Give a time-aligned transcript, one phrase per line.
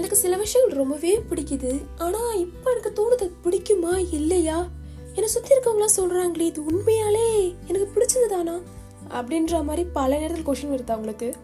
[0.00, 1.84] எனக்கு சில விஷயங்கள் ரொம்பவே பிடிக்குது.
[1.98, 4.68] ஆனா இப்ப எனக்கு தோணுது பிடிக்குமா இல்லையா?
[5.14, 8.60] என்னை சுத்தி இருக்கவங்களாம் சொல்றாங்களே இது உண்மையாலே எனக்கு பிடிச்சது தானா
[9.08, 11.34] அப்படின்ற மாதிரி பல நேரத்தில் கொஷின் வருது அவங்களுக்கு.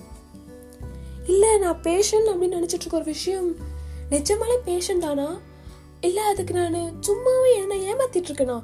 [1.26, 3.56] இல்ல நான் பேஷன் அப்படின்னு நினைச்சிட்டு இருக்க ஒரு விஷயம்
[4.10, 5.38] நிஜமாலே பேஷன் தானா?
[6.00, 8.62] இல்ல அதுக்கு நான் சும்மாவே என்ன ஏமாத்திட்டு இருக்கேனா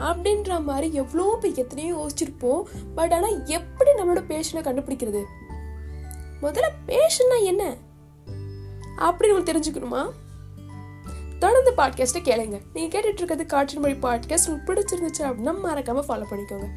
[0.00, 2.62] அப்படின்ற மாதிரி எவ்வளோ பேர் எத்தனையோ யோசிச்சிருப்போம்.
[2.94, 5.24] பட் ஆனா எப்படி நம்மளோட பேஷனை கண்டுபிடிக்கிறது?
[6.42, 7.86] முதல்ல பேஷன்னா என்ன?
[9.06, 10.02] அப்படின்னு உங்களுக்கு தெரிஞ்சுக்கணுமா?
[11.38, 12.56] தொடர்ந்து பாட்காஸ்ட்டை கேளுங்க.
[12.74, 16.68] நீங்கள் கேட்டுட்டு இருக்கிறது காற்றின் மொழி பாட்காஸ்ட் உங்களுக்கு பிடிச்சிருந்துச்சு அப்படின்னா மறக்காமல் ஃபாலோ பண்ணிக்கோங்க.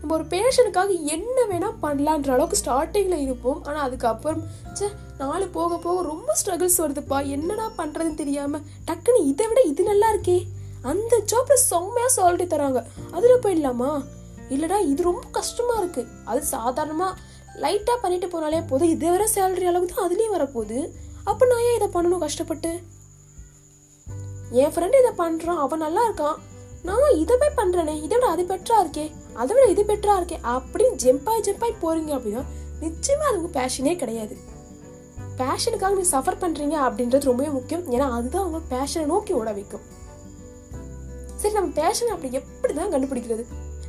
[0.00, 3.64] நம்ம ஒரு பேஷனுக்காக என்ன வேணால் பண்ணலான்ற அளவுக்கு ஸ்டார்டிங்கில் இருப்போம்.
[3.64, 4.42] ஆனால் அதுக்கப்புறம்
[4.74, 4.88] ச்சே
[5.18, 7.26] நாலு போக போக ரொம்ப ஸ்ட்ரகிள்ஸ் வருதுப்பா.
[7.26, 10.38] என்னடா பண்ணுறதுன்னு தெரியாமல் டக்குன்னு இதை விட இது நல்லா இருக்கே.
[10.82, 12.82] அந்த ஜாப்பில் செம்மையாக சாலரி தராங்க.
[13.10, 14.04] அதில் போயிடலாமா?
[14.50, 17.18] இல்லைடா இது ரொம்ப கஷ்டமாக இருக்குது அது சாதாரணமாக
[17.60, 18.88] லைட்டாக பண்ணிட்டு போனாலே போதும்.
[18.88, 20.78] இதை வர சேலரி அளவுக்கு தான் அதுலேயும் வரப்போகுது.
[21.30, 22.70] அப்ப நான் ஏன் இதை பண்ணணும் கஷ்டப்பட்டு?
[24.50, 26.38] என் ஃப்ரெண்டு இதை பண்றான் அவன் நல்லா இருக்கான்.
[26.82, 29.04] நான் இதை போய் பண்றேனே இதை விட அது பெட்டரா இருக்கே
[29.40, 32.42] அதை விட இது பெட்டரா இருக்கே அப்படின்னு ஜெம்பாய் ஜெம்பாய் போறீங்க அப்படின்னா
[32.84, 34.36] நிச்சயமா அது பேஷனே கிடையாது.
[35.40, 37.84] பேஷனுக்காக நீ சஃபர் பண்றீங்க அப்படின்றது ரொம்பவே முக்கியம்.
[37.92, 39.84] ஏன்னா அதுதான் உங்க பேஷனை நோக்கி ஓட வைக்கும்.
[41.34, 43.44] சரி நம்ம பேஷன் அப்படி எப்படிதான் கண்டுபிடிக்கிறது?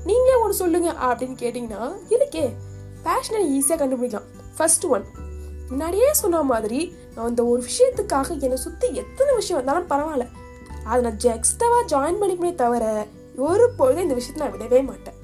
[0.05, 2.45] நீங்களே ஒன்று சொல்லுங்க அப்படின்னு கேட்டீங்கன்னா இருக்கே.
[3.07, 4.29] பேஷனை ஈஸியாக கண்டுபிடிக்கலாம்.
[4.57, 5.05] ஃபர்ஸ்ட் ஒன்
[5.69, 6.79] முன்னாடியே சொன்ன மாதிரி
[7.15, 10.25] நான் இந்த ஒரு விஷயத்துக்காக என்னை சுற்றி எத்தனை விஷயம் வந்தாலும் பரவாயில்ல.
[10.89, 12.85] அதை நான் எக்ஸ்ட்ராவாக ஜாயின் பண்ணிக்கவே தவிர
[13.47, 15.17] ஒரு பொழுதும் இந்த விஷயத்தை நான் விடவே மாட்டேன்.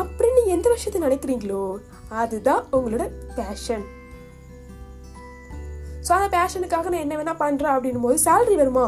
[0.00, 1.62] அப்படின்னு எந்த விஷயத்த நினைக்கிறீங்களோ
[2.22, 3.04] அதுதான் உங்களோட
[3.38, 3.86] பேஷன்
[6.06, 8.84] ஸோ அந்த பேஷனுக்காக நான் என்ன வேணா பண்ணுறேன் அப்படின்னும் போது சேலரி வருமா?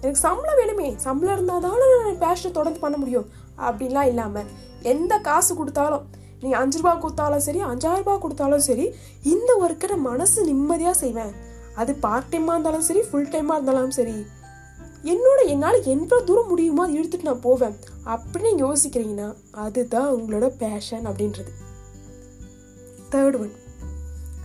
[0.00, 0.88] எனக்கு சம்பளம் வேணுமே.
[1.04, 3.26] சம்பளம் இருந்தால் தானே நான் பேஷனை தொடர்ந்து பண்ண முடியும்.
[3.66, 4.50] அப்படின்லாம் இல்லாமல்
[4.92, 6.04] எந்த காசு கொடுத்தாலும்
[6.44, 8.86] நீங்கள் அஞ்சு ரூபா கொடுத்தாலும் சரி அஞ்சாயிரம் கொடுத்தாலும் சரி
[9.34, 11.34] இந்த ஒர்க்கை நான் மனசு நிம்மதியாக செய்வேன்.
[11.82, 14.16] அது பார்ட் டைமாக இருந்தாலும் சரி ஃபுல் டைமாக இருந்தாலும் சரி.
[15.12, 17.76] என்னோட என்னால் எவ்வளோ தூரம் முடியுமோ அதை இழுத்துட்டு நான் போவேன்.
[18.14, 19.28] அப்படின்னு நீங்கள் யோசிக்கிறீங்கன்னா
[19.64, 21.52] அதுதான் உங்களோட பேஷன் அப்படின்றது.
[23.12, 23.52] தேர்ட் ஒன்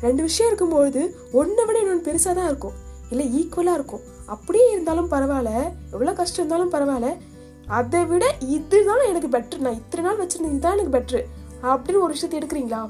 [0.06, 1.02] ரெண்டு விஷயம் இருக்கும்பொழுது
[1.40, 2.76] ஒன்றை விட இன்னொன்று பெருசாக தான் இருக்கும்.
[3.12, 4.04] இல்லை ஈக்குவலாக இருக்கும்.
[4.36, 5.52] அப்படியே இருந்தாலும் பரவாயில்ல
[5.94, 7.10] எவ்வளோ கஷ்டம் இருந்தாலும் பரவாயில்ல.
[7.80, 11.22] அதை விட இதுதான் எனக்கு பெட்ரு நான் இத்தனை நாள் வச்சுருந்தேன் இதுதான் எனக்கு பெட்ரு
[11.64, 12.90] அப்படின்னு ஒரு விஷயத்தை எடுக்கிறீங்களா?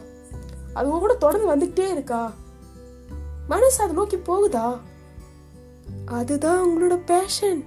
[0.74, 2.32] அது உங்க கூட தொடர்ந்து வந்துகிட்டே இருக்கா?
[3.48, 4.78] மனசு அதை நோக்கி போகுதா?
[6.06, 7.66] அதுதான் உங்களோட பேஷன்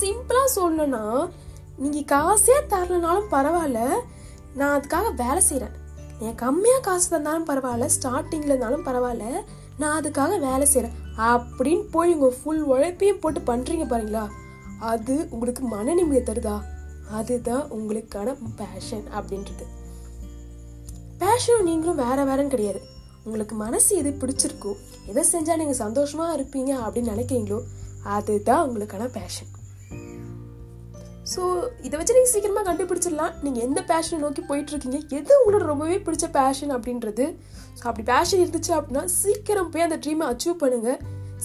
[0.00, 1.30] சிம்பிளா சொல்லணும்னா
[1.76, 3.88] நீங்க காசே தரலனாலும் பரவாயில்ல.
[4.54, 5.74] நான் அதுக்காக வேலை செய்யறேன்
[6.18, 7.88] என் கம்மியா காசு தந்தாலும் பரவாயில்ல.
[8.02, 9.44] ஸ்டார்டிங்ல இருந்தாலும் பரவாயில்ல.
[9.78, 14.28] நான் அதுக்காக வேலை செய்யறேன் அப்படின்னு போய் உங்க ஃபுல் உழைப்பையும் போட்டு பண்றீங்க பாருங்களா?
[14.78, 16.60] அது உங்களுக்கு மன நிம்மதியை தருதா?
[17.10, 19.64] அதுதான் உங்களுக்கான பேஷன் அப்படின்றது.
[21.22, 22.80] பேஷனும் நீங்களும் வேற வேறன்னு கிடையாது.
[23.26, 24.72] உங்களுக்கு மனசு எது பிடிச்சிருக்கோ
[25.10, 27.60] எதை செஞ்சா நீங்க சந்தோஷமா இருப்பீங்க அப்படின்னு நினைக்கிறீங்களோ
[28.16, 29.50] அதுதான் உங்களுக்கான பேஷன்
[31.32, 31.42] ஸோ
[31.86, 33.34] இதை வச்சு நீங்கள் சீக்கிரமாக கண்டுபிடிச்சிடலாம்.
[33.44, 37.26] நீங்கள் எந்த பேஷனை நோக்கி போயிட்டு இருக்கீங்க எது உங்களோட ரொம்பவே பிடிச்ச பேஷன் அப்படின்றது.
[37.78, 40.90] ஸோ அப்படி பேஷன் இருந்துச்சு அப்படின்னா சீக்கிரம் போய் அந்த ட்ரீமை அச்சீவ் பண்ணுங்க.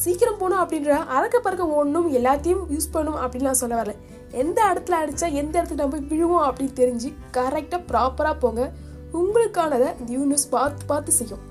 [0.03, 3.93] சீக்கிரம் போகணும் அப்படின்ற அறக்க பறக்க ஓடணும் எல்லாத்தையும் யூஸ் பண்ணணும் அப்படின்னு நான் சொல்ல வரல.
[4.31, 8.71] எந்த இடத்துல அடித்தா எந்த இடத்துல நம்ம போய் விழுவோம் அப்படின்னு தெரிஞ்சு கரெக்டாக ப்ராப்பராக போங்க.
[9.13, 11.43] உங்களுக்கானதை இந்த யூனிவர்ஸ் பார்த்து பார்த்து செய்யும்.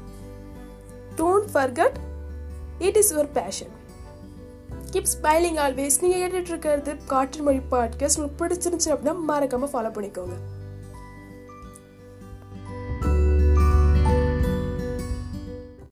[1.16, 1.98] Don't forget
[2.78, 3.72] it is your passion
[4.92, 10.36] keep smiling always நீங்கள் கேட்டுட்டு இருக்கிறது காற்றின் மொழி பாட்காஸ்ட் உங்களுக்கு பிடிச்சிருந்துச்சு அப்படின்னா மறக்காமல் ஃபாலோ பண்ணிக்கோங்க.